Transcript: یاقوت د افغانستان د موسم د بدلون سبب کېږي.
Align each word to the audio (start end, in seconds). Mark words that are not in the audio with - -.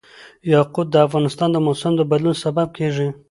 یاقوت 0.53 0.87
د 0.91 0.95
افغانستان 1.07 1.49
د 1.51 1.57
موسم 1.67 1.91
د 1.97 2.01
بدلون 2.11 2.35
سبب 2.43 2.67
کېږي. 2.77 3.07